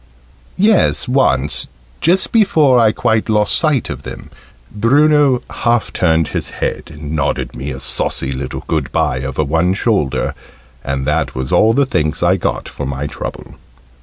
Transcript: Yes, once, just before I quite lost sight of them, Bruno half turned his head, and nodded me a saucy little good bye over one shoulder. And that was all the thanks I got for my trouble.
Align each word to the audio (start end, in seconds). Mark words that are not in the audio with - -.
Yes, 0.57 1.07
once, 1.07 1.67
just 1.99 2.31
before 2.31 2.79
I 2.79 2.91
quite 2.91 3.29
lost 3.29 3.55
sight 3.59 3.87
of 3.87 4.01
them, 4.01 4.31
Bruno 4.71 5.43
half 5.51 5.93
turned 5.93 6.29
his 6.29 6.49
head, 6.49 6.89
and 6.91 7.11
nodded 7.15 7.53
me 7.55 7.69
a 7.69 7.79
saucy 7.79 8.31
little 8.31 8.63
good 8.65 8.91
bye 8.91 9.21
over 9.21 9.43
one 9.43 9.75
shoulder. 9.75 10.33
And 10.83 11.05
that 11.05 11.35
was 11.35 11.51
all 11.51 11.73
the 11.75 11.85
thanks 11.85 12.23
I 12.23 12.35
got 12.37 12.67
for 12.67 12.87
my 12.87 13.05
trouble. 13.05 13.57